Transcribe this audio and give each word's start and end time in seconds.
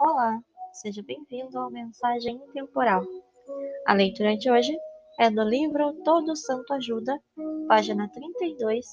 Olá, 0.00 0.40
seja 0.74 1.02
bem-vindo 1.02 1.58
ao 1.58 1.72
Mensagem 1.72 2.36
Intemporal. 2.36 3.02
A 3.84 3.92
leitura 3.92 4.36
de 4.36 4.48
hoje 4.48 4.72
é 5.18 5.28
do 5.28 5.42
livro 5.42 5.92
Todo 6.04 6.36
Santo 6.36 6.72
Ajuda, 6.72 7.20
página 7.66 8.08
32, 8.08 8.86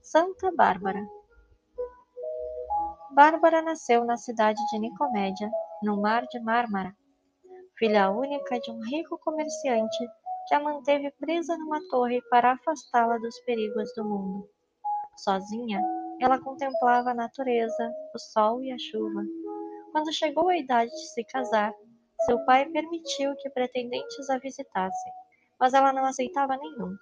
Santa 0.00 0.52
Bárbara. 0.56 1.04
Bárbara 3.10 3.62
nasceu 3.62 4.04
na 4.04 4.16
cidade 4.16 4.60
de 4.70 4.78
Nicomédia, 4.78 5.50
no 5.82 6.00
Mar 6.00 6.24
de 6.30 6.38
Mármara, 6.38 6.94
filha 7.76 8.12
única 8.12 8.56
de 8.60 8.70
um 8.70 8.80
rico 8.80 9.18
comerciante 9.24 10.06
que 10.46 10.54
a 10.54 10.60
manteve 10.60 11.10
presa 11.18 11.58
numa 11.58 11.80
torre 11.90 12.22
para 12.30 12.52
afastá-la 12.52 13.18
dos 13.18 13.36
perigos 13.40 13.92
do 13.96 14.04
mundo. 14.04 14.48
Sozinha, 15.16 15.82
ela 16.20 16.40
contemplava 16.40 17.10
a 17.10 17.14
natureza, 17.14 17.92
o 18.14 18.18
sol 18.20 18.62
e 18.62 18.70
a 18.70 18.78
chuva 18.78 19.24
quando 19.94 20.12
chegou 20.12 20.48
a 20.48 20.56
idade 20.56 20.90
de 20.90 21.06
se 21.12 21.22
casar, 21.22 21.72
seu 22.26 22.44
pai 22.46 22.66
permitiu 22.66 23.32
que 23.36 23.48
pretendentes 23.50 24.28
a 24.28 24.38
visitassem, 24.38 25.12
mas 25.60 25.72
ela 25.72 25.92
não 25.92 26.04
aceitava 26.04 26.56
nenhum. 26.56 26.96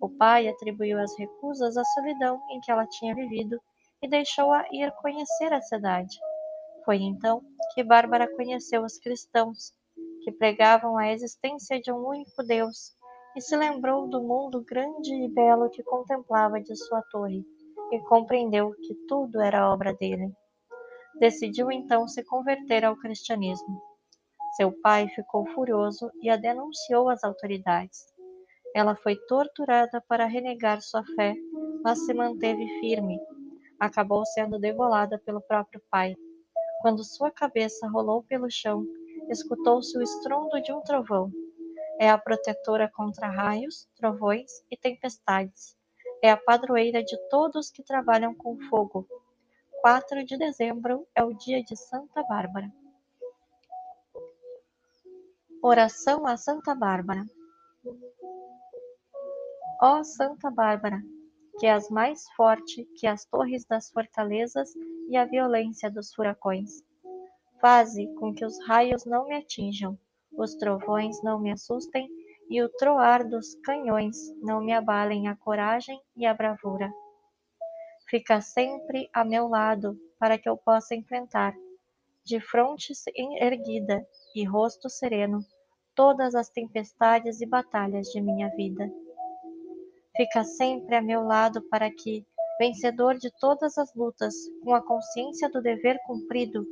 O 0.00 0.08
pai 0.08 0.48
atribuiu 0.48 0.98
as 0.98 1.16
recusas 1.16 1.76
à 1.76 1.84
solidão 1.84 2.42
em 2.50 2.60
que 2.60 2.72
ela 2.72 2.88
tinha 2.88 3.14
vivido 3.14 3.56
e 4.02 4.08
deixou-a 4.08 4.66
ir 4.72 4.90
conhecer 5.00 5.52
a 5.52 5.60
cidade. 5.60 6.18
Foi 6.84 6.96
então 6.96 7.40
que 7.72 7.84
Bárbara 7.84 8.26
conheceu 8.34 8.82
os 8.82 8.98
cristãos, 8.98 9.72
que 10.24 10.32
pregavam 10.32 10.98
a 10.98 11.12
existência 11.12 11.80
de 11.80 11.92
um 11.92 12.04
único 12.04 12.42
Deus, 12.42 12.96
e 13.36 13.40
se 13.40 13.56
lembrou 13.56 14.08
do 14.08 14.20
mundo 14.20 14.60
grande 14.64 15.14
e 15.14 15.28
belo 15.28 15.70
que 15.70 15.84
contemplava 15.84 16.60
de 16.60 16.74
sua 16.74 17.00
torre, 17.12 17.44
e 17.92 18.00
compreendeu 18.00 18.72
que 18.82 18.92
tudo 19.06 19.40
era 19.40 19.72
obra 19.72 19.94
dele. 19.94 20.34
Decidiu 21.18 21.70
então 21.70 22.08
se 22.08 22.24
converter 22.24 22.84
ao 22.84 22.96
cristianismo. 22.96 23.80
Seu 24.56 24.72
pai 24.82 25.08
ficou 25.08 25.46
furioso 25.46 26.10
e 26.20 26.28
a 26.28 26.36
denunciou 26.36 27.08
às 27.08 27.22
autoridades. 27.22 28.12
Ela 28.74 28.96
foi 28.96 29.16
torturada 29.28 30.02
para 30.08 30.26
renegar 30.26 30.82
sua 30.82 31.04
fé, 31.14 31.36
mas 31.84 32.04
se 32.04 32.12
manteve 32.12 32.66
firme. 32.80 33.20
Acabou 33.78 34.26
sendo 34.26 34.58
degolada 34.58 35.20
pelo 35.24 35.40
próprio 35.40 35.80
pai. 35.88 36.16
Quando 36.82 37.04
sua 37.04 37.30
cabeça 37.30 37.88
rolou 37.88 38.24
pelo 38.24 38.50
chão, 38.50 38.84
escutou-se 39.30 39.96
o 39.96 40.02
estrondo 40.02 40.60
de 40.62 40.72
um 40.72 40.80
trovão. 40.82 41.30
É 42.00 42.10
a 42.10 42.18
protetora 42.18 42.90
contra 42.92 43.28
raios, 43.28 43.88
trovões 43.96 44.50
e 44.68 44.76
tempestades. 44.76 45.76
É 46.22 46.30
a 46.30 46.36
padroeira 46.36 47.04
de 47.04 47.16
todos 47.28 47.70
que 47.70 47.84
trabalham 47.84 48.34
com 48.34 48.58
fogo 48.68 49.06
4 49.84 50.24
de 50.24 50.38
dezembro 50.38 51.06
é 51.14 51.22
o 51.22 51.34
dia 51.34 51.62
de 51.62 51.76
Santa 51.76 52.22
Bárbara. 52.22 52.72
Oração 55.62 56.26
a 56.26 56.38
Santa 56.38 56.74
Bárbara. 56.74 57.22
Ó 59.82 60.02
Santa 60.02 60.50
Bárbara, 60.50 61.02
que 61.58 61.66
és 61.66 61.90
mais 61.90 62.26
forte 62.34 62.86
que 62.96 63.06
as 63.06 63.26
torres 63.26 63.66
das 63.66 63.90
fortalezas 63.90 64.70
e 65.10 65.18
a 65.18 65.26
violência 65.26 65.90
dos 65.90 66.14
furacões. 66.14 66.82
Faze 67.60 68.06
com 68.14 68.32
que 68.32 68.46
os 68.46 68.58
raios 68.66 69.04
não 69.04 69.26
me 69.26 69.36
atinjam, 69.36 69.98
os 70.32 70.54
trovões 70.54 71.22
não 71.22 71.38
me 71.38 71.52
assustem 71.52 72.08
e 72.48 72.62
o 72.62 72.70
troar 72.70 73.22
dos 73.28 73.54
canhões 73.56 74.16
não 74.40 74.62
me 74.62 74.72
abalem 74.72 75.28
a 75.28 75.36
coragem 75.36 76.00
e 76.16 76.24
a 76.24 76.32
bravura 76.32 76.90
Fica 78.08 78.40
sempre 78.40 79.08
a 79.14 79.24
meu 79.24 79.48
lado 79.48 79.98
para 80.18 80.36
que 80.36 80.48
eu 80.48 80.56
possa 80.56 80.94
enfrentar, 80.94 81.54
de 82.22 82.38
fronte 82.38 82.92
erguida 83.40 84.06
e 84.34 84.44
rosto 84.44 84.90
sereno, 84.90 85.40
todas 85.94 86.34
as 86.34 86.50
tempestades 86.50 87.40
e 87.40 87.46
batalhas 87.46 88.08
de 88.08 88.20
minha 88.20 88.48
vida. 88.50 88.90
Fica 90.16 90.44
sempre 90.44 90.96
a 90.96 91.02
meu 91.02 91.24
lado 91.24 91.62
para 91.70 91.90
que, 91.90 92.26
vencedor 92.58 93.16
de 93.16 93.30
todas 93.40 93.78
as 93.78 93.94
lutas, 93.94 94.34
com 94.62 94.74
a 94.74 94.82
consciência 94.82 95.48
do 95.48 95.62
dever 95.62 95.98
cumprido, 96.06 96.64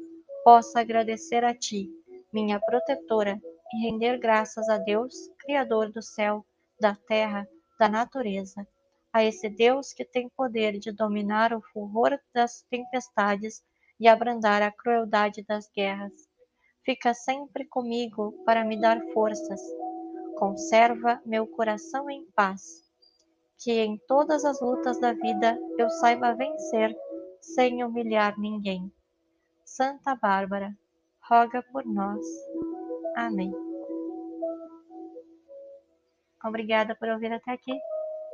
possa 0.44 0.80
agradecer 0.80 1.44
a 1.44 1.54
Ti, 1.54 1.88
minha 2.32 2.60
protetora, 2.60 3.40
e 3.72 3.90
render 3.90 4.18
graças 4.18 4.68
a 4.68 4.76
Deus, 4.76 5.14
Criador 5.38 5.90
do 5.90 6.02
céu, 6.02 6.44
da 6.78 6.94
terra, 6.94 7.48
da 7.78 7.88
natureza 7.88 8.66
a 9.12 9.22
esse 9.22 9.48
Deus 9.48 9.92
que 9.92 10.04
tem 10.04 10.28
poder 10.30 10.78
de 10.78 10.90
dominar 10.90 11.52
o 11.52 11.60
furor 11.60 12.18
das 12.32 12.62
tempestades 12.70 13.62
e 14.00 14.08
abrandar 14.08 14.62
a 14.62 14.72
crueldade 14.72 15.44
das 15.46 15.70
guerras. 15.70 16.12
Fica 16.84 17.12
sempre 17.14 17.64
comigo 17.66 18.32
para 18.44 18.64
me 18.64 18.80
dar 18.80 19.00
forças. 19.12 19.60
Conserva 20.36 21.20
meu 21.24 21.46
coração 21.46 22.10
em 22.10 22.24
paz. 22.34 22.82
Que 23.62 23.80
em 23.80 23.96
todas 24.08 24.44
as 24.44 24.60
lutas 24.60 24.98
da 24.98 25.12
vida 25.12 25.56
eu 25.78 25.88
saiba 25.90 26.34
vencer 26.34 26.96
sem 27.40 27.84
humilhar 27.84 28.38
ninguém. 28.38 28.90
Santa 29.64 30.16
Bárbara, 30.16 30.76
roga 31.20 31.62
por 31.70 31.84
nós. 31.84 32.26
Amém. 33.14 33.52
Obrigada 36.44 36.96
por 36.96 37.08
ouvir 37.08 37.32
até 37.32 37.52
aqui. 37.52 37.72